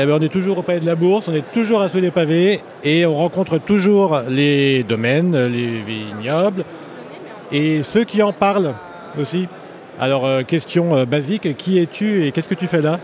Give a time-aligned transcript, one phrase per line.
[0.00, 1.98] eh ben, on est toujours au palais de la Bourse, on est toujours à sous
[1.98, 6.64] les pavés et on rencontre toujours les domaines, les vignobles
[7.50, 8.74] et ceux qui en parlent
[9.20, 9.48] aussi.
[9.98, 13.00] Alors, euh, question euh, basique, qui es-tu et qu'est-ce que tu fais là?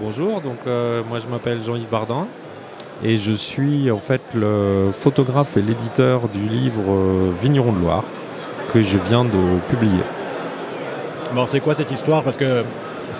[0.00, 2.28] Bonjour, donc euh, moi je m'appelle Jean-Yves Bardin
[3.02, 8.04] et je suis en fait le photographe et l'éditeur du livre Vigneron de Loire
[8.72, 10.04] que je viens de publier.
[11.34, 12.22] Bon, c'est quoi cette histoire?
[12.22, 12.62] Parce que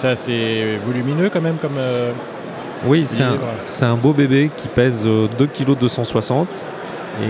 [0.00, 1.78] ça c'est volumineux quand même comme...
[2.86, 3.38] oui, c'est un,
[3.82, 6.68] un, beau bébé qui pèse 2 kg 260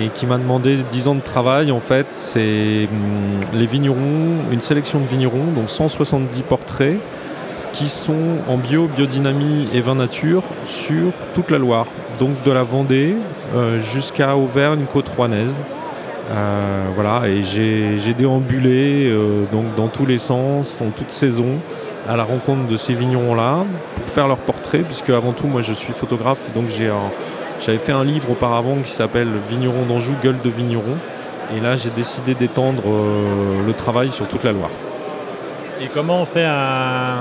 [0.00, 1.72] et qui m'a demandé 10 ans de travail.
[1.72, 6.98] En fait, c'est hum, les vignerons, une sélection de vignerons, donc 170 portraits
[7.72, 11.86] qui sont en bio, biodynamie et vin nature sur toute la Loire,
[12.18, 13.14] donc de la Vendée
[13.54, 15.60] euh, jusqu'à Auvergne, côte rouennaise.
[16.30, 21.58] Euh, voilà, et j'ai déambulé euh, donc dans tous les sens, en toute saison,
[22.08, 25.74] à la rencontre de ces vignerons-là pour faire leurs portraits, puisque avant tout, moi je
[25.74, 26.68] suis photographe, donc
[27.60, 30.96] j'avais fait un livre auparavant qui s'appelle Vigneron d'Anjou, gueule de vigneron.
[31.54, 34.70] Et là, j'ai décidé d'étendre euh, le travail sur toute la Loire.
[35.80, 37.20] Et comment on fait un.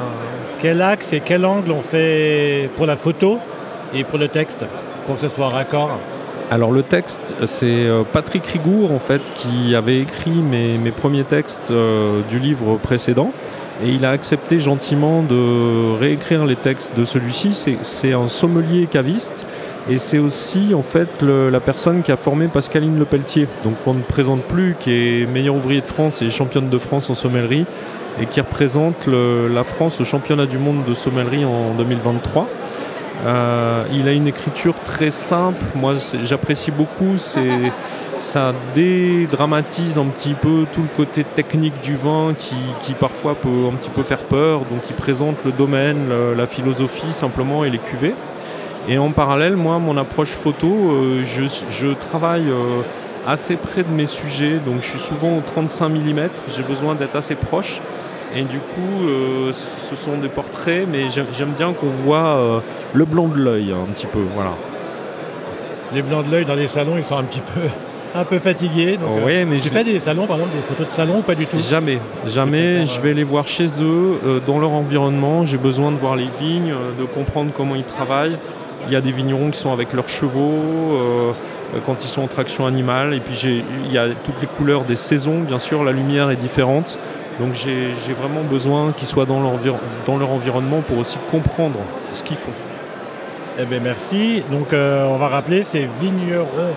[0.60, 3.40] Quel axe et quel angle on fait pour la photo
[3.94, 4.66] et pour le texte
[5.06, 5.92] pour que ce soit raccord?
[6.50, 11.72] Alors le texte, c'est euh, Patrick Rigour en fait qui avait écrit mes, premiers textes
[11.72, 13.32] euh, du livre précédent
[13.84, 17.78] et il a accepté gentiment de réécrire les textes de celui-ci.
[17.82, 19.48] C'est un sommelier caviste
[19.90, 24.02] et c'est aussi en fait la personne qui a formé Pascaline Lepelletier, donc on ne
[24.02, 27.66] présente plus, qui est meilleur ouvrier de France et championne de France en sommellerie,
[28.20, 32.50] et qui représente la France au championnat du monde de sommellerie en 2023.
[33.26, 37.18] Euh, il a une écriture très simple, moi j'apprécie beaucoup,
[38.18, 43.68] ça dédramatise un petit peu tout le côté technique du vin qui, qui, parfois peut
[43.72, 47.80] un petit peu faire peur, donc il présente le domaine, la philosophie simplement et les
[47.80, 48.14] cuvées.
[48.88, 52.82] Et en parallèle, moi, mon approche photo, euh, je, travaille euh,
[53.26, 57.16] assez près de mes sujets, donc je suis souvent au 35 mm, j'ai besoin d'être
[57.16, 57.82] assez proche.
[58.36, 59.08] Et du coup,
[59.90, 62.62] ce sont des portraits, mais j'aime bien qu'on voit
[62.94, 64.22] le blanc de l'œil un petit peu.
[64.36, 64.52] Voilà.
[65.94, 67.62] Les blancs de l'œil dans les salons, ils sont un petit peu
[68.16, 68.98] un peu fatigués.
[69.26, 71.46] oui, mais tu fais des salons, par exemple, des photos de salon ou pas du
[71.46, 71.58] tout?
[71.58, 72.86] Jamais, jamais.
[72.86, 75.46] Je vais les voir chez eux, dans leur environnement.
[75.46, 78.38] J'ai besoin de voir les vignes, de comprendre comment ils travaillent.
[78.88, 81.32] Il y a des vignerons qui sont avec leurs chevaux euh,
[81.86, 83.14] quand ils sont en traction animale.
[83.14, 86.38] Et puis il y a toutes les couleurs des saisons, bien sûr, la lumière est
[86.38, 86.98] différente.
[87.40, 89.54] Donc j'ai vraiment besoin qu'ils soient dans leur,
[90.06, 91.78] dans leur environnement pour aussi comprendre
[92.14, 92.52] ce qu'ils font.
[93.60, 94.44] Eh bien merci.
[94.52, 96.74] Donc euh, on va rappeler, c'est vignerons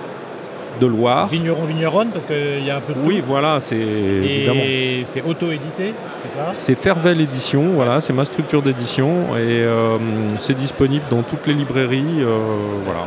[0.80, 1.28] de Loire.
[1.28, 4.62] Vigneron, vigneronne, parce qu'il y a un peu de Oui, voilà, c'est évidemment.
[4.64, 5.92] Et c'est auto-édité,
[6.22, 6.50] c'est ça?
[6.52, 9.98] C'est Fervel Édition, voilà, c'est ma structure d'édition et euh,
[10.36, 12.38] c'est disponible dans toutes les librairies, euh,
[12.84, 13.06] voilà.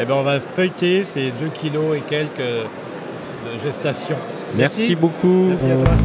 [0.00, 4.16] Eh bien, on va feuilleter ces 2 kilos et quelques de gestation.
[4.54, 5.48] Merci, beaucoup.
[5.50, 5.96] Merci à toi.